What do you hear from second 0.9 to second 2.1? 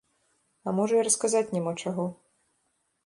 і расказаць няма чаго.